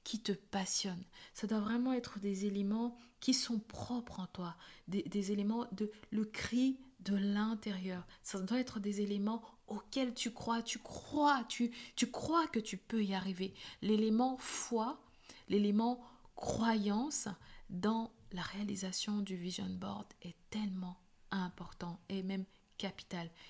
qui 0.03 0.21
te 0.21 0.31
passionnent. 0.31 1.03
Ça 1.33 1.47
doit 1.47 1.59
vraiment 1.59 1.93
être 1.93 2.19
des 2.19 2.45
éléments 2.45 2.95
qui 3.19 3.33
sont 3.33 3.59
propres 3.59 4.19
en 4.19 4.27
toi, 4.27 4.55
des, 4.87 5.31
éléments 5.31 5.67
de 5.71 5.91
le 6.11 6.25
cri 6.25 6.79
de 7.01 7.15
l'intérieur. 7.15 8.05
Ça 8.23 8.39
doit 8.39 8.59
être 8.59 8.79
des 8.79 9.01
éléments 9.01 9.41
auxquels 9.67 10.13
tu 10.13 10.31
crois, 10.31 10.61
tu 10.61 10.79
crois, 10.79 11.43
tu, 11.47 11.71
tu 11.95 12.09
crois 12.09 12.47
que 12.47 12.59
tu 12.59 12.77
peux 12.77 13.03
y 13.03 13.13
arriver. 13.13 13.53
L'élément 13.81 14.37
foi, 14.37 15.01
l'élément 15.47 16.01
croyance 16.35 17.27
dans 17.69 18.11
la 18.31 18.41
réalisation 18.41 19.19
du 19.19 19.35
vision 19.35 19.69
board 19.69 20.07
est 20.21 20.35
tellement 20.49 20.97
important 21.31 21.99
et 22.09 22.23
même 22.23 22.45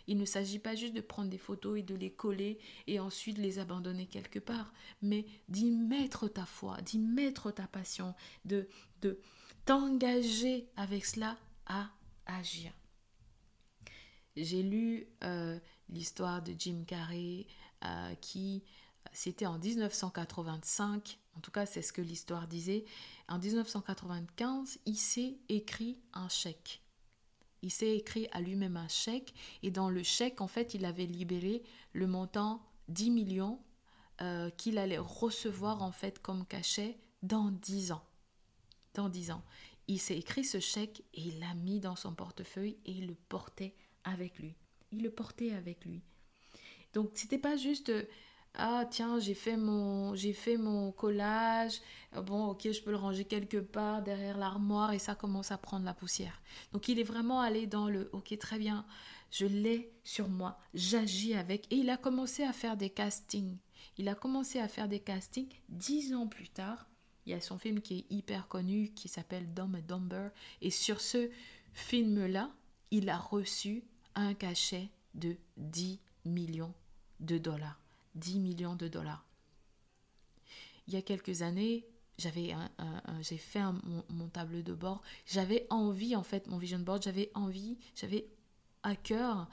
Il 0.08 0.18
ne 0.18 0.26
s'agit 0.26 0.60
pas 0.60 0.76
juste 0.76 0.94
de 0.94 1.02
prendre 1.02 1.30
des 1.30 1.38
photos 1.38 1.80
et 1.80 1.84
de 1.84 1.96
les 1.96 2.12
coller 2.12 2.60
et 2.88 3.00
ensuite 3.00 3.38
les 3.38 3.60
abandonner 3.60 4.08
quelque 4.08 4.40
part, 4.40 4.74
mais 5.02 5.26
d'y 5.48 5.72
mettre 5.72 6.28
ta 6.28 6.46
foi, 6.46 6.82
d'y 6.82 7.00
mettre 7.00 7.52
ta 7.52 7.68
passion, 7.68 8.16
de, 8.46 8.68
de 9.02 9.20
t'engager 9.66 10.70
avec 10.76 11.06
cela 11.06 11.38
à 11.66 11.90
agir. 12.26 12.72
J'ai 14.36 14.64
lu 14.64 15.08
euh, 15.24 15.60
l'histoire 15.90 16.42
de 16.42 16.54
Jim 16.58 16.84
Carrey 16.88 17.46
euh, 17.84 18.16
qui, 18.16 18.64
c'était 19.12 19.46
en 19.46 19.60
1985, 19.60 21.20
en 21.36 21.40
tout 21.42 21.52
cas 21.52 21.66
c'est 21.66 21.82
ce 21.82 21.94
que 21.94 22.02
l'histoire 22.02 22.48
disait, 22.48 22.86
en 23.28 23.38
1995, 23.38 24.80
il 24.86 24.98
s'est 24.98 25.38
écrit 25.50 26.00
un 26.14 26.30
chèque 26.30 26.82
il 27.62 27.72
s'est 27.72 27.96
écrit 27.96 28.28
à 28.32 28.42
lui-même 28.42 28.78
un 28.78 28.88
chèque 28.88 29.34
et 29.64 29.72
dans 29.72 29.90
le 29.90 30.04
chèque, 30.04 30.42
en 30.42 30.48
fait, 30.48 30.74
il 30.74 30.86
avait 30.86 31.06
libéré 31.06 31.64
le 31.94 32.08
montant 32.08 32.62
10 32.88 33.12
millions 33.12 33.60
euh, 34.22 34.50
qu'il 34.52 34.78
allait 34.78 34.98
recevoir 34.98 35.82
en 35.82 35.92
fait 35.92 36.20
comme 36.20 36.46
cachet 36.46 36.98
dans 37.24 37.52
10 37.52 37.92
ans. 37.92 38.04
Dans 38.94 39.10
10 39.10 39.32
ans. 39.32 39.44
Il 39.88 40.00
s'est 40.00 40.18
écrit 40.18 40.44
ce 40.44 40.60
chèque 40.60 41.04
et 41.14 41.22
il 41.22 41.40
l'a 41.40 41.54
mis 41.56 41.80
dans 41.80 41.96
son 41.96 42.14
portefeuille 42.14 42.78
et 42.86 42.92
il 42.92 43.08
le 43.08 43.16
portait 43.16 43.76
avec 44.04 44.40
lui. 44.40 44.56
Il 44.92 45.04
le 45.04 45.10
portait 45.10 45.52
avec 45.52 45.86
lui. 45.86 46.02
Donc 46.94 47.12
c'était 47.14 47.38
pas 47.38 47.56
juste 47.56 47.92
ah 48.56 48.86
tiens 48.90 49.20
j'ai 49.20 49.34
fait 49.34 49.58
mon 49.58 50.16
j'ai 50.16 50.34
fait 50.34 50.58
mon 50.58 50.92
collage. 50.92 51.82
Euh, 52.16 52.22
bon 52.22 52.48
ok 52.48 52.72
je 52.72 52.82
peux 52.82 52.92
le 52.92 52.98
ranger 52.98 53.26
quelque 53.26 53.58
part 53.58 54.02
derrière 54.02 54.38
l'armoire 54.38 54.94
et 54.94 55.00
ça 55.00 55.16
commence 55.16 55.52
à 55.52 55.58
prendre 55.58 55.86
la 55.86 55.94
poussière. 55.94 56.42
Donc 56.74 56.88
il 56.88 57.00
est 57.00 57.04
vraiment 57.04 57.42
allé 57.42 57.68
dans 57.68 57.88
le 57.88 58.10
ok 58.14 58.38
très 58.38 58.60
bien 58.60 58.86
je 59.32 59.46
l'ai 59.46 59.94
sur 60.04 60.30
moi 60.30 60.60
j'agis 60.74 61.36
avec. 61.36 61.72
Et 61.72 61.78
il 61.78 61.90
a 61.90 61.98
commencé 61.98 62.44
à 62.44 62.54
faire 62.54 62.78
des 62.78 62.90
castings. 62.90 63.58
Il 63.98 64.10
a 64.10 64.16
commencé 64.16 64.60
à 64.60 64.68
faire 64.68 64.88
des 64.88 65.00
castings 65.00 65.50
dix 65.70 66.14
ans 66.14 66.28
plus 66.28 66.50
tard. 66.50 66.88
Il 67.26 67.32
y 67.32 67.36
a 67.36 67.42
son 67.42 67.60
film 67.60 67.82
qui 67.82 68.00
est 68.00 68.14
hyper 68.14 68.48
connu 68.48 68.92
qui 68.96 69.08
s'appelle 69.08 69.54
Dumb 69.54 69.78
and 69.92 70.32
et 70.62 70.72
sur 70.72 71.00
ce 71.02 71.30
film 71.74 72.26
là 72.26 72.50
il 72.92 73.10
a 73.10 73.18
reçu 73.18 73.84
un 74.16 74.34
cachet 74.34 74.90
de 75.14 75.38
10 75.58 76.00
millions 76.26 76.74
de 77.20 77.38
dollars 77.38 77.80
10 78.16 78.40
millions 78.40 78.76
de 78.76 78.88
dollars. 78.88 79.26
Il 80.88 80.94
y 80.94 80.98
a 80.98 81.02
quelques 81.02 81.42
années, 81.42 81.86
j'avais 82.18 82.56
j'ai 83.22 83.38
fait 83.38 83.62
mon, 84.10 84.28
tableau 84.28 84.62
de 84.62 84.74
bord. 84.74 85.02
J'avais 85.26 85.68
envie, 85.70 86.16
en 86.16 86.24
fait, 86.24 86.48
mon 86.48 86.58
vision 86.58 86.80
board, 86.80 87.04
j'avais 87.04 87.32
envie, 87.36 87.78
j'avais 87.96 88.28
à 88.84 88.96
cœur 88.96 89.48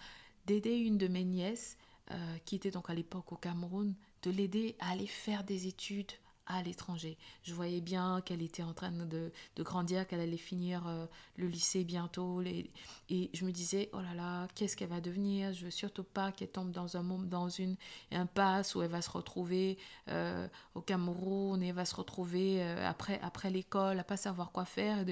d'aider 0.47 0.77
une 0.77 0.99
de 0.99 1.09
mes 1.09 1.25
nièces, 1.25 1.77
euh, 2.11 2.39
qui 2.45 2.57
était 2.57 2.71
donc 2.71 2.89
à 2.89 2.95
l'époque 2.95 3.33
au 3.33 3.37
Cameroun, 3.37 3.95
de 4.23 4.31
l'aider 4.31 4.77
à 4.79 4.91
aller 4.91 5.07
faire 5.07 5.45
des 5.45 5.67
études 5.67 6.13
à 6.47 6.62
l'étranger. 6.62 7.19
Je 7.43 7.55
voyais 7.55 7.81
bien 7.81 8.21
qu'elle 8.21 8.43
était 8.43 8.62
en 8.62 8.73
train 8.73 8.93
de, 8.93 9.33
grandir, 9.59 10.07
qu'elle 10.07 10.21
allait 10.21 10.37
finir 10.37 10.87
euh, 10.87 11.07
le 11.37 11.49
lycée 11.49 11.85
bientôt. 11.85 12.41
et 12.43 12.71
je 13.09 13.45
me 13.45 13.53
disais, 13.53 13.91
oh 13.93 14.00
là 14.00 14.15
là, 14.15 14.49
qu'est-ce 14.55 14.76
qu'elle 14.76 14.88
va 14.88 15.00
devenir? 15.00 15.53
Je 15.53 15.65
veux 15.65 15.71
surtout 15.71 16.05
pas 16.05 16.33
qu'elle 16.33 16.50
tombe 16.50 16.71
dans 16.71 16.97
un 16.97 17.03
dans 17.03 17.49
une 17.49 17.76
impasse 18.12 18.75
où 18.75 18.83
elle 18.83 18.91
va 18.91 19.03
se 19.03 19.11
retrouver 19.11 19.79
euh, 20.09 20.49
au 20.75 20.81
Cameroun 20.81 21.62
et 21.62 21.73
va 21.73 21.85
se 21.85 21.95
retrouver 21.95 22.62
euh, 22.62 22.88
après, 22.88 23.21
après 23.23 23.50
l'école 23.50 23.99
à 23.99 24.05
pas 24.05 24.17
savoir 24.17 24.53
quoi 24.53 24.65
faire. 24.65 25.05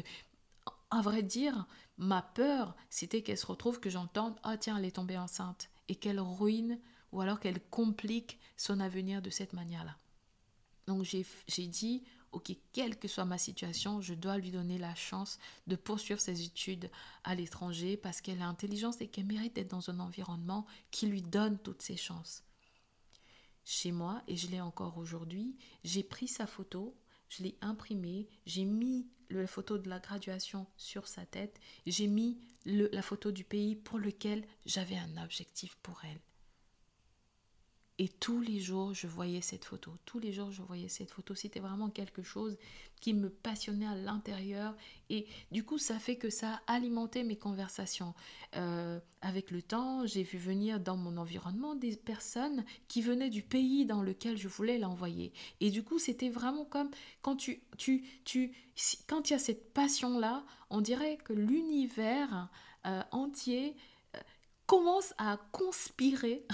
À 0.90 1.02
vrai 1.02 1.22
dire, 1.22 1.66
ma 1.98 2.22
peur, 2.22 2.74
c'était 2.90 3.22
qu'elle 3.22 3.38
se 3.38 3.46
retrouve, 3.46 3.80
que 3.80 3.90
j'entende, 3.90 4.34
ah 4.42 4.56
tiens, 4.56 4.76
elle 4.76 4.84
est 4.84 4.96
tombée 4.96 5.18
enceinte, 5.18 5.68
et 5.88 5.96
qu'elle 5.96 6.20
ruine 6.20 6.78
ou 7.12 7.20
alors 7.20 7.40
qu'elle 7.40 7.60
complique 7.60 8.38
son 8.56 8.80
avenir 8.80 9.22
de 9.22 9.30
cette 9.30 9.52
manière-là. 9.52 9.96
Donc 10.86 11.04
j'ai 11.04 11.66
dit, 11.66 12.02
ok, 12.32 12.52
quelle 12.72 12.98
que 12.98 13.08
soit 13.08 13.24
ma 13.24 13.38
situation, 13.38 14.00
je 14.00 14.14
dois 14.14 14.38
lui 14.38 14.50
donner 14.50 14.76
la 14.76 14.94
chance 14.94 15.38
de 15.66 15.76
poursuivre 15.76 16.20
ses 16.20 16.42
études 16.42 16.90
à 17.22 17.34
l'étranger 17.34 17.96
parce 17.96 18.20
qu'elle 18.20 18.42
a 18.42 18.46
intelligence 18.46 19.00
et 19.00 19.08
qu'elle 19.08 19.26
mérite 19.26 19.54
d'être 19.54 19.70
dans 19.70 19.88
un 19.90 20.00
environnement 20.00 20.66
qui 20.90 21.06
lui 21.06 21.22
donne 21.22 21.58
toutes 21.58 21.82
ses 21.82 21.96
chances. 21.96 22.42
Chez 23.64 23.92
moi, 23.92 24.22
et 24.28 24.36
je 24.36 24.48
l'ai 24.48 24.60
encore 24.60 24.98
aujourd'hui, 24.98 25.56
j'ai 25.84 26.02
pris 26.02 26.28
sa 26.28 26.46
photo, 26.46 26.94
je 27.30 27.44
l'ai 27.44 27.56
imprimée, 27.62 28.28
j'ai 28.44 28.64
mis 28.64 29.06
la 29.30 29.46
photo 29.46 29.78
de 29.78 29.88
la 29.88 30.00
graduation 30.00 30.66
sur 30.76 31.08
sa 31.08 31.24
tête, 31.24 31.58
j'ai 31.86 32.06
mis 32.06 32.38
la 32.66 33.02
photo 33.02 33.30
du 33.30 33.44
pays 33.44 33.74
pour 33.74 33.98
lequel 33.98 34.44
j'avais 34.66 34.98
un 34.98 35.22
objectif 35.22 35.76
pour 35.82 36.04
elle. 36.04 36.20
Et 37.98 38.08
tous 38.08 38.40
les 38.40 38.58
jours, 38.58 38.92
je 38.92 39.06
voyais 39.06 39.40
cette 39.40 39.64
photo. 39.64 39.92
Tous 40.04 40.18
les 40.18 40.32
jours, 40.32 40.50
je 40.50 40.62
voyais 40.62 40.88
cette 40.88 41.12
photo. 41.12 41.36
C'était 41.36 41.60
vraiment 41.60 41.90
quelque 41.90 42.22
chose 42.22 42.56
qui 43.00 43.14
me 43.14 43.30
passionnait 43.30 43.86
à 43.86 43.94
l'intérieur. 43.94 44.74
Et 45.10 45.26
du 45.52 45.62
coup, 45.62 45.78
ça 45.78 46.00
fait 46.00 46.16
que 46.16 46.28
ça 46.28 46.60
a 46.66 46.74
alimenté 46.74 47.22
mes 47.22 47.36
conversations. 47.36 48.12
Euh, 48.56 48.98
avec 49.20 49.52
le 49.52 49.62
temps, 49.62 50.06
j'ai 50.06 50.24
vu 50.24 50.38
venir 50.38 50.80
dans 50.80 50.96
mon 50.96 51.16
environnement 51.16 51.76
des 51.76 51.94
personnes 51.96 52.64
qui 52.88 53.00
venaient 53.00 53.30
du 53.30 53.42
pays 53.42 53.86
dans 53.86 54.02
lequel 54.02 54.36
je 54.38 54.48
voulais 54.48 54.78
l'envoyer. 54.78 55.32
Et 55.60 55.70
du 55.70 55.84
coup, 55.84 56.00
c'était 56.00 56.30
vraiment 56.30 56.64
comme 56.64 56.90
quand 57.22 57.36
tu, 57.36 57.62
tu, 57.78 58.04
tu, 58.24 58.56
quand 59.06 59.30
il 59.30 59.34
y 59.34 59.36
a 59.36 59.38
cette 59.38 59.72
passion-là, 59.72 60.44
on 60.68 60.80
dirait 60.80 61.18
que 61.18 61.32
l'univers 61.32 62.48
euh, 62.86 63.02
entier 63.12 63.76
commence 64.66 65.12
à 65.18 65.38
conspirer 65.52 66.46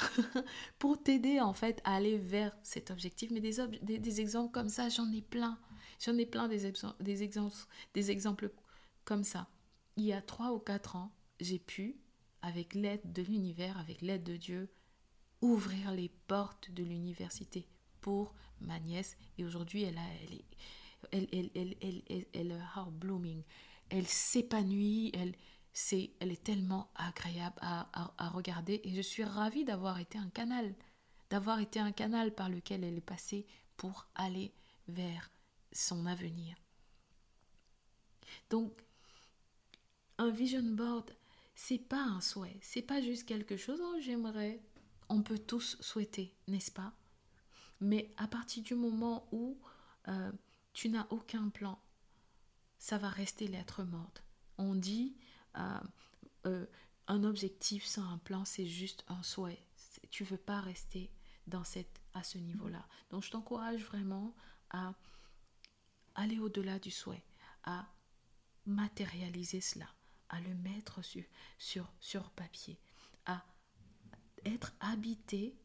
pour 0.79 1.03
t'aider 1.03 1.41
en 1.41 1.53
fait 1.53 1.81
à 1.85 1.95
aller 1.95 2.19
vers 2.19 2.57
cet 2.63 2.91
objectif. 2.91 3.31
Mais 3.31 3.41
des, 3.41 3.99
des, 3.99 4.21
exemples 4.21 4.53
comme 4.53 4.69
ça, 4.69 4.89
j'en 4.89 5.11
ai 5.13 5.23
plein. 5.23 5.59
J'en 6.05 6.17
ai 6.17 6.27
plein 6.27 6.49
des, 6.49 6.73
des, 7.01 7.23
exemples, 7.23 7.55
des 7.95 8.11
exemples 8.11 8.51
comme 9.05 9.25
ça. 9.25 9.49
Il 9.97 10.05
y 10.05 10.13
a 10.13 10.23
trois 10.23 10.53
ou 10.53 10.59
quatre 10.59 10.97
ans, 10.97 11.13
j'ai 11.41 11.59
pu, 11.59 11.97
avec 12.43 12.75
l'aide 12.75 13.13
de 13.13 13.23
l'univers, 13.23 13.79
avec 13.79 14.03
l'aide 14.03 14.25
de 14.25 14.37
Dieu, 14.37 14.71
ouvrir 15.41 15.93
les 15.93 16.09
portes 16.27 16.71
de 16.71 16.83
l'université 16.83 17.67
pour 18.01 18.35
ma 18.61 18.79
nièce. 18.79 19.17
Et 19.39 19.45
aujourd'hui, 19.45 19.83
elle, 19.83 19.99
elle, 20.23 20.35
est, 20.35 20.45
elle, 21.13 21.29
elle, 21.33 21.51
elle, 21.55 21.77
elle, 21.81 22.03
elle, 22.09 22.27
elle, 22.33 22.93
blooming. 22.93 23.43
Elle 23.89 24.07
s'épanouit, 24.07 25.11
elle, 25.15 25.35
c'est, 25.73 26.11
elle 26.21 26.33
est 26.33 26.43
tellement 26.43 26.91
agréable 26.95 27.59
à, 27.61 28.29
regarder. 28.31 28.81
Et 28.85 28.95
je 28.95 29.01
suis 29.01 29.25
ravie 29.25 29.65
d'avoir 29.65 29.99
été 29.99 30.19
un 30.19 30.31
canal, 30.31 30.75
d'avoir 31.31 31.61
été 31.61 31.79
un 31.81 31.93
canal 31.93 32.35
par 32.35 32.49
lequel 32.49 32.85
elle 32.85 32.97
est 32.97 33.01
passée 33.01 33.47
pour 33.77 34.09
aller 34.15 34.53
vers 34.89 35.31
son 35.73 36.07
avenir. 36.07 36.57
Donc, 38.51 38.73
un 40.19 40.31
vision 40.31 40.63
board, 40.63 41.11
c'est 41.55 41.79
pas 41.79 42.03
un 42.03 42.21
souhait, 42.21 42.59
c'est 42.63 42.83
pas 42.83 43.01
juste 43.01 43.27
quelque 43.27 43.57
chose, 43.57 43.81
oh 43.83 43.97
j'aimerais. 44.01 44.61
On 45.09 45.23
peut 45.23 45.39
tous 45.39 45.77
souhaiter, 45.81 46.37
n'est-ce 46.47 46.71
pas? 46.71 46.93
Mais 47.81 48.13
à 48.17 48.29
partir 48.29 48.63
du 48.63 48.75
moment 48.75 49.27
où 49.33 49.59
euh, 50.09 50.31
tu 50.73 50.89
n'as 50.89 51.07
aucun 51.11 51.49
plan, 51.49 51.81
ça 52.79 52.99
va 52.99 53.09
rester 53.09 53.49
lettre 53.49 53.83
morte. 53.83 54.23
On 54.59 54.75
dit 54.75 55.17
euh, 55.57 56.67
un 57.09 57.25
objectif 57.25 57.85
sans 57.85 58.05
un 58.05 58.19
plan, 58.19 58.45
c'est 58.45 58.67
juste 58.67 59.05
un 59.09 59.23
souhait. 59.23 59.63
Tu 60.11 60.25
veux 60.25 60.39
pas 60.39 60.61
rester 60.61 61.11
dans 61.47 61.65
cette, 61.65 62.01
à 62.15 62.23
ce 62.23 62.39
niveau-là. 62.39 62.87
Donc 63.11 63.25
je 63.25 63.31
t'encourage 63.31 63.83
vraiment 63.85 64.35
à 64.71 64.95
aller 66.15 66.39
au-delà 66.39 66.79
du 66.79 66.91
souhait, 66.91 67.25
à 67.65 67.87
matérialiser 68.67 69.61
cela, 69.61 69.89
à 70.29 70.41
le 70.41 70.55
mettre 70.55 71.03
sur, 71.03 71.25
sur, 71.59 71.91
sur 72.01 72.31
papier, 72.31 72.79
à 73.27 73.45
être 74.45 74.73
habité 74.81 75.57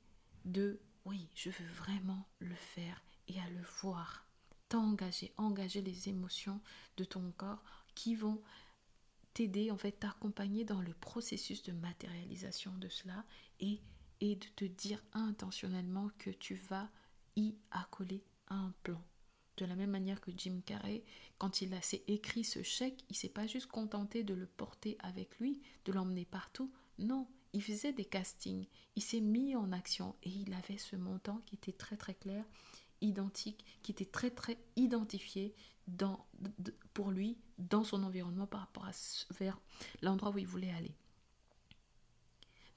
de 0.46 0.80
oui, 1.06 1.30
je 1.36 1.50
veux 1.50 1.68
vraiment 1.68 2.28
le 2.40 2.56
faire 2.56 3.02
et 3.28 3.40
à 3.40 3.50
le 3.50 3.62
voir, 3.82 4.26
t'engager, 4.70 5.34
engager 5.38 5.82
les 5.82 6.10
émotions 6.10 6.60
de 6.98 7.04
ton 7.04 7.32
corps 7.38 7.64
qui 7.94 8.16
vont 8.16 8.42
t'aider, 9.36 9.70
en 9.70 9.78
fait, 9.78 9.92
t'accompagner 9.92 10.64
dans 10.64 10.82
le 10.82 10.94
processus 10.94 11.62
de 11.62 11.74
matérialisation 11.74 12.72
de 12.78 12.90
cela 12.90 13.24
et, 13.60 13.82
et 14.22 14.36
de 14.36 14.46
te 14.56 14.66
dire 14.66 15.04
intentionnellement 15.14 16.10
que 16.18 16.32
tu 16.32 16.56
vas 16.56 16.90
y 17.36 17.54
accoler 17.70 18.24
un 18.48 18.74
plan. 18.82 19.02
De 19.58 19.66
la 19.66 19.76
même 19.76 19.92
manière 19.92 20.22
que 20.22 20.32
Jim 20.36 20.62
Carrey, 20.66 21.04
quand 21.38 21.62
il 21.62 21.74
a 21.74 21.80
écrit 22.08 22.44
ce 22.44 22.64
chèque, 22.64 23.04
il 23.10 23.16
s'est 23.16 23.30
pas 23.30 23.46
juste 23.46 23.68
contenté 23.68 24.24
de 24.24 24.34
le 24.34 24.48
porter 24.48 24.98
avec 25.00 25.38
lui, 25.40 25.62
de 25.84 25.92
l'emmener 25.92 26.26
partout. 26.26 26.72
Non, 26.98 27.28
il 27.54 27.62
faisait 27.62 27.94
des 27.94 28.06
castings, 28.06 28.68
il 28.96 29.04
s'est 29.04 29.22
mis 29.22 29.56
en 29.56 29.72
action 29.74 30.16
et 30.24 30.30
il 30.30 30.54
avait 30.54 30.78
ce 30.78 30.96
montant 30.96 31.42
qui 31.46 31.56
était 31.56 31.74
très 31.74 31.98
très 31.98 32.14
clair, 32.14 32.46
identique, 33.06 33.66
qui 33.82 33.92
était 33.92 34.06
très 34.06 34.32
très 34.32 34.58
identifié 34.76 35.54
dans, 35.88 36.26
pour 36.94 37.12
lui 37.12 37.38
dans 37.58 37.84
son 37.84 38.04
environnement 38.04 38.48
par 38.48 38.62
rapport 38.62 38.86
à 38.86 38.92
vers 39.40 39.60
l'endroit 40.02 40.32
où 40.32 40.38
il 40.38 40.48
voulait 40.48 40.72
aller. 40.72 40.96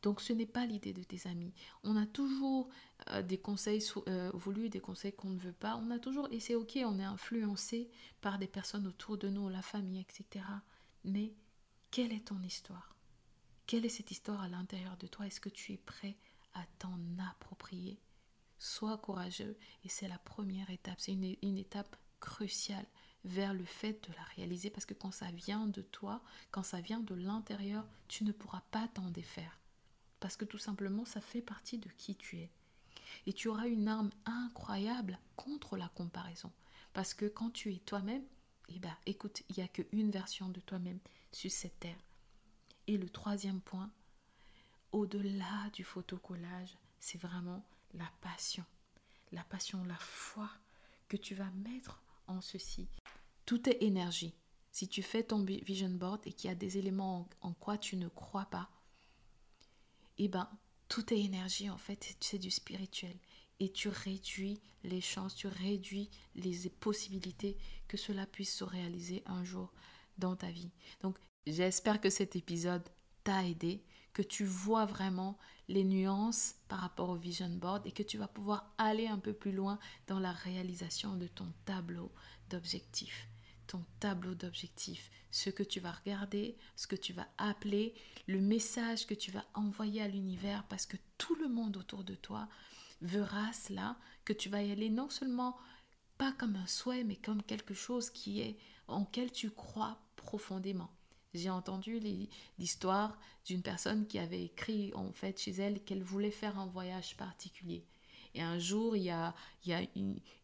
Donc 0.02 0.20
ce 0.20 0.32
n'est 0.32 0.46
pas 0.46 0.64
l'idée 0.64 0.92
de 0.92 1.02
tes 1.02 1.28
amis. 1.28 1.52
On 1.82 1.96
a 1.96 2.06
toujours 2.06 2.68
euh, 3.10 3.22
des 3.22 3.38
conseils 3.38 3.82
euh, 4.06 4.30
voulus, 4.32 4.68
des 4.68 4.80
conseils 4.80 5.12
qu'on 5.12 5.30
ne 5.30 5.38
veut 5.38 5.52
pas. 5.52 5.76
On 5.76 5.90
a 5.90 5.98
toujours, 5.98 6.28
et 6.30 6.38
c'est 6.38 6.54
ok, 6.54 6.78
on 6.84 6.98
est 7.00 7.04
influencé 7.04 7.90
par 8.20 8.38
des 8.38 8.46
personnes 8.46 8.86
autour 8.86 9.18
de 9.18 9.28
nous, 9.28 9.48
la 9.48 9.62
famille, 9.62 10.00
etc. 10.00 10.44
Mais 11.04 11.32
quelle 11.90 12.12
est 12.12 12.28
ton 12.28 12.40
histoire? 12.42 12.94
Quelle 13.66 13.84
est 13.84 13.90
cette 13.90 14.10
histoire 14.10 14.40
à 14.40 14.48
l'intérieur 14.48 14.96
de 14.98 15.06
toi? 15.08 15.26
Est-ce 15.26 15.40
que 15.40 15.48
tu 15.48 15.72
es 15.72 15.78
prêt 15.78 16.16
à 16.54 16.64
t'en 16.78 16.98
approprier? 17.30 18.00
Sois 18.58 18.98
courageux 18.98 19.56
et 19.84 19.88
c'est 19.88 20.08
la 20.08 20.18
première 20.18 20.70
étape. 20.70 20.98
C'est 20.98 21.12
une, 21.12 21.36
une 21.42 21.58
étape 21.58 21.96
cruciale 22.20 22.86
vers 23.24 23.54
le 23.54 23.64
fait 23.64 24.08
de 24.08 24.14
la 24.14 24.22
réaliser 24.36 24.70
parce 24.70 24.86
que 24.86 24.94
quand 24.94 25.12
ça 25.12 25.30
vient 25.30 25.66
de 25.66 25.82
toi, 25.82 26.22
quand 26.50 26.62
ça 26.62 26.80
vient 26.80 27.00
de 27.00 27.14
l'intérieur, 27.14 27.86
tu 28.08 28.24
ne 28.24 28.32
pourras 28.32 28.62
pas 28.70 28.88
t'en 28.88 29.10
défaire 29.10 29.58
parce 30.20 30.36
que 30.36 30.44
tout 30.44 30.58
simplement 30.58 31.04
ça 31.04 31.20
fait 31.20 31.42
partie 31.42 31.78
de 31.78 31.88
qui 31.96 32.16
tu 32.16 32.38
es. 32.38 32.50
Et 33.26 33.32
tu 33.32 33.48
auras 33.48 33.66
une 33.66 33.88
arme 33.88 34.10
incroyable 34.26 35.18
contre 35.36 35.76
la 35.76 35.88
comparaison. 35.88 36.52
Parce 36.92 37.14
que 37.14 37.26
quand 37.26 37.50
tu 37.50 37.72
es 37.72 37.78
toi-même, 37.78 38.24
eh 38.68 38.78
ben, 38.78 38.94
écoute, 39.06 39.42
il 39.48 39.56
n'y 39.56 39.62
a 39.62 39.68
qu'une 39.68 40.10
version 40.10 40.48
de 40.48 40.60
toi-même 40.60 40.98
sur 41.32 41.50
cette 41.50 41.78
terre. 41.80 41.98
Et 42.86 42.98
le 42.98 43.08
troisième 43.08 43.60
point, 43.60 43.90
au-delà 44.92 45.70
du 45.72 45.84
photocollage, 45.84 46.76
c'est 47.00 47.20
vraiment 47.20 47.64
la 47.98 48.10
passion. 48.20 48.64
La 49.32 49.44
passion, 49.44 49.84
la 49.84 49.98
foi 49.98 50.50
que 51.08 51.16
tu 51.16 51.34
vas 51.34 51.50
mettre 51.50 52.02
en 52.26 52.40
ceci. 52.40 52.88
Tout 53.44 53.68
est 53.68 53.82
énergie. 53.82 54.34
Si 54.72 54.88
tu 54.88 55.02
fais 55.02 55.22
ton 55.22 55.44
vision 55.44 55.90
board 55.90 56.20
et 56.26 56.32
qu'il 56.32 56.48
y 56.48 56.52
a 56.52 56.56
des 56.56 56.78
éléments 56.78 57.28
en 57.40 57.52
quoi 57.52 57.78
tu 57.78 57.96
ne 57.96 58.08
crois 58.08 58.46
pas, 58.46 58.70
eh 60.18 60.28
ben, 60.28 60.48
tout 60.88 61.12
est 61.12 61.20
énergie 61.20 61.70
en 61.70 61.78
fait, 61.78 62.16
c'est 62.20 62.38
du 62.38 62.50
spirituel. 62.50 63.16
Et 63.60 63.72
tu 63.72 63.88
réduis 63.88 64.60
les 64.84 65.00
chances, 65.00 65.34
tu 65.34 65.48
réduis 65.48 66.10
les 66.36 66.68
possibilités 66.70 67.56
que 67.88 67.96
cela 67.96 68.26
puisse 68.26 68.54
se 68.54 68.64
réaliser 68.64 69.22
un 69.26 69.42
jour 69.42 69.72
dans 70.16 70.36
ta 70.36 70.50
vie. 70.50 70.70
Donc, 71.00 71.18
j'espère 71.46 72.00
que 72.00 72.10
cet 72.10 72.36
épisode 72.36 72.88
t'a 73.24 73.44
aidé, 73.44 73.82
que 74.12 74.22
tu 74.22 74.44
vois 74.44 74.84
vraiment 74.86 75.38
les 75.68 75.84
nuances 75.84 76.54
par 76.68 76.80
rapport 76.80 77.10
au 77.10 77.16
vision 77.16 77.48
board 77.48 77.86
et 77.86 77.92
que 77.92 78.02
tu 78.02 78.18
vas 78.18 78.28
pouvoir 78.28 78.72
aller 78.78 79.06
un 79.06 79.18
peu 79.18 79.32
plus 79.32 79.52
loin 79.52 79.78
dans 80.06 80.18
la 80.18 80.32
réalisation 80.32 81.16
de 81.16 81.26
ton 81.26 81.52
tableau 81.64 82.10
d'objectifs 82.50 83.28
ton 83.68 83.84
tableau 84.00 84.34
d'objectifs, 84.34 85.10
ce 85.30 85.50
que 85.50 85.62
tu 85.62 85.78
vas 85.78 85.92
regarder, 85.92 86.56
ce 86.74 86.88
que 86.88 86.96
tu 86.96 87.12
vas 87.12 87.28
appeler, 87.36 87.94
le 88.26 88.40
message 88.40 89.06
que 89.06 89.14
tu 89.14 89.30
vas 89.30 89.44
envoyer 89.54 90.02
à 90.02 90.08
l'univers 90.08 90.64
parce 90.68 90.86
que 90.86 90.96
tout 91.18 91.36
le 91.36 91.48
monde 91.48 91.76
autour 91.76 92.02
de 92.02 92.14
toi 92.14 92.48
verra 93.02 93.52
cela, 93.52 93.96
que 94.24 94.32
tu 94.32 94.48
vas 94.48 94.62
y 94.62 94.72
aller 94.72 94.90
non 94.90 95.08
seulement 95.08 95.56
pas 96.16 96.32
comme 96.32 96.56
un 96.56 96.66
souhait, 96.66 97.04
mais 97.04 97.16
comme 97.16 97.42
quelque 97.42 97.74
chose 97.74 98.10
qui 98.10 98.40
est 98.40 98.58
en 98.88 99.04
quel 99.04 99.30
tu 99.30 99.50
crois 99.50 100.00
profondément. 100.16 100.90
J'ai 101.38 101.50
entendu 101.50 102.00
l'histoire 102.58 103.18
d'une 103.46 103.62
personne 103.62 104.06
qui 104.06 104.18
avait 104.18 104.44
écrit 104.44 104.92
en 104.94 105.12
fait 105.12 105.40
chez 105.40 105.52
elle 105.52 105.82
qu'elle 105.84 106.02
voulait 106.02 106.30
faire 106.30 106.58
un 106.58 106.66
voyage 106.66 107.16
particulier. 107.16 107.84
Et 108.34 108.42
un 108.42 108.58
jour, 108.58 108.94
il 108.94 109.02
y 109.04 109.10
a, 109.10 109.34
il 109.64 109.70
y 109.70 109.74
a 109.74 109.82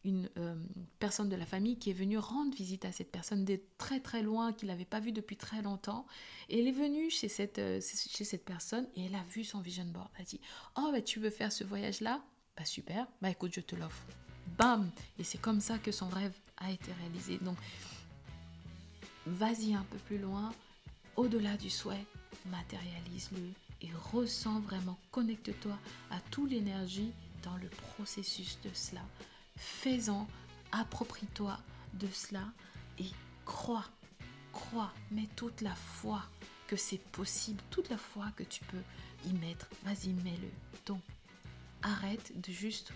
une, 0.04 0.28
euh, 0.38 0.54
personne 0.98 1.28
de 1.28 1.36
la 1.36 1.46
famille 1.46 1.78
qui 1.78 1.90
est 1.90 1.94
venue 1.94 2.18
rendre 2.18 2.54
visite 2.56 2.84
à 2.84 2.92
cette 2.92 3.12
personne 3.12 3.44
de 3.44 3.60
très 3.78 4.00
très 4.00 4.22
loin, 4.22 4.52
qu'il 4.52 4.68
n'avait 4.68 4.84
pas 4.84 5.00
vue 5.00 5.12
depuis 5.12 5.36
très 5.36 5.62
longtemps. 5.62 6.06
Et 6.48 6.60
elle 6.60 6.66
est 6.66 6.72
venue 6.72 7.10
chez 7.10 7.28
cette, 7.28 7.58
euh, 7.58 7.80
chez 7.80 8.24
cette 8.24 8.44
personne 8.44 8.88
et 8.96 9.04
elle 9.04 9.14
a 9.14 9.22
vu 9.24 9.44
son 9.44 9.60
vision 9.60 9.84
board. 9.84 10.08
Elle 10.16 10.22
a 10.22 10.24
dit 10.24 10.40
Oh, 10.76 10.88
bah, 10.92 11.02
tu 11.02 11.20
veux 11.20 11.30
faire 11.30 11.52
ce 11.52 11.64
voyage-là? 11.64 12.24
Bah 12.56 12.64
super, 12.64 13.06
bah 13.20 13.30
écoute, 13.30 13.52
je 13.54 13.60
te 13.60 13.74
l'offre. 13.74 14.04
Bam 14.58 14.90
Et 15.18 15.24
c'est 15.24 15.38
comme 15.38 15.60
ça 15.60 15.78
que 15.78 15.92
son 15.92 16.08
rêve 16.08 16.36
a 16.56 16.70
été 16.70 16.92
réalisé. 16.92 17.38
Donc, 17.38 17.56
vas-y 19.26 19.74
un 19.74 19.84
peu 19.90 19.98
plus 19.98 20.18
loin, 20.18 20.52
au-delà 21.16 21.56
du 21.56 21.70
souhait, 21.70 22.04
matérialise-le 22.46 23.50
et 23.82 23.90
ressens 24.12 24.60
vraiment, 24.60 24.98
connecte-toi 25.10 25.76
à 26.10 26.20
toute 26.30 26.50
l'énergie 26.50 27.12
dans 27.42 27.56
le 27.56 27.68
processus 27.68 28.58
de 28.64 28.70
cela. 28.72 29.02
Fais-en, 29.56 30.26
approprie-toi 30.72 31.58
de 31.94 32.08
cela 32.08 32.44
et 32.98 33.06
crois, 33.44 33.84
crois, 34.52 34.92
mets 35.10 35.28
toute 35.36 35.60
la 35.60 35.74
foi 35.74 36.22
que 36.66 36.76
c'est 36.76 36.98
possible, 36.98 37.62
toute 37.70 37.90
la 37.90 37.98
foi 37.98 38.26
que 38.36 38.42
tu 38.42 38.64
peux 38.64 38.82
y 39.26 39.32
mettre. 39.34 39.68
Vas-y, 39.84 40.12
mets-le. 40.24 40.48
Donc, 40.86 41.00
arrête 41.82 42.32
de 42.40 42.52
juste 42.52 42.92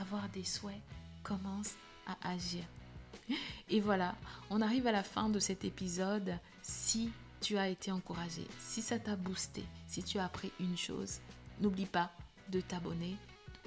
avoir 0.00 0.28
des 0.28 0.44
souhaits, 0.44 0.80
commence 1.22 1.74
à 2.06 2.30
agir. 2.30 2.64
Et 3.68 3.80
voilà, 3.80 4.16
on 4.50 4.62
arrive 4.62 4.86
à 4.86 4.92
la 4.92 5.02
fin 5.02 5.28
de 5.28 5.38
cet 5.38 5.64
épisode. 5.64 6.38
Si 6.62 7.10
tu 7.40 7.56
as 7.56 7.68
été 7.68 7.92
encouragé, 7.92 8.46
si 8.58 8.82
ça 8.82 8.98
t'a 8.98 9.16
boosté, 9.16 9.64
si 9.86 10.02
tu 10.02 10.18
as 10.18 10.24
appris 10.24 10.52
une 10.60 10.76
chose, 10.76 11.18
n'oublie 11.60 11.86
pas 11.86 12.10
de 12.50 12.60
t'abonner 12.60 13.16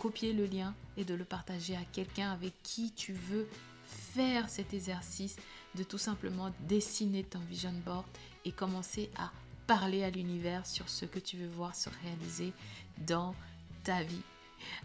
copier 0.02 0.34
le 0.34 0.46
lien 0.46 0.74
et 0.98 1.06
de 1.06 1.14
le 1.14 1.24
partager 1.24 1.76
à 1.76 1.86
quelqu'un 1.92 2.32
avec 2.32 2.54
qui 2.64 2.92
tu 2.92 3.14
veux 3.14 3.48
faire 3.86 4.50
cet 4.50 4.74
exercice 4.74 5.38
de 5.76 5.84
tout 5.84 6.00
simplement 6.00 6.52
dessiner 6.62 7.24
ton 7.24 7.40
vision 7.40 7.74
board 7.86 8.06
et 8.44 8.52
commencer 8.52 9.12
à 9.16 9.32
parler 9.68 10.04
à 10.04 10.10
l'univers 10.10 10.66
sur 10.66 10.90
ce 10.90 11.06
que 11.06 11.20
tu 11.20 11.38
veux 11.38 11.48
voir 11.48 11.76
se 11.76 11.90
réaliser 12.04 12.52
dans 13.06 13.36
ta 13.84 14.02
vie. 14.02 14.24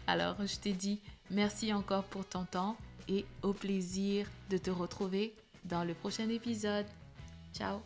Alors, 0.05 0.35
je 0.45 0.55
t'ai 0.57 0.73
dit 0.73 0.99
merci 1.31 1.73
encore 1.73 2.03
pour 2.03 2.25
ton 2.25 2.45
temps 2.45 2.77
et 3.07 3.25
au 3.41 3.53
plaisir 3.53 4.29
de 4.49 4.57
te 4.57 4.69
retrouver 4.69 5.33
dans 5.65 5.83
le 5.83 5.93
prochain 5.93 6.29
épisode. 6.29 6.85
Ciao 7.53 7.81